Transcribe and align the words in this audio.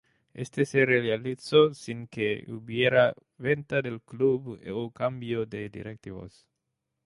Esto 0.33 0.65
se 0.65 0.83
realizó 0.83 1.75
sin 1.75 2.07
que 2.07 2.45
hubiera 2.47 3.13
venta 3.37 3.83
del 3.83 4.01
club 4.01 4.59
o 4.73 4.89
cambio 4.89 5.45
de 5.45 5.69
directivos. 5.69 6.47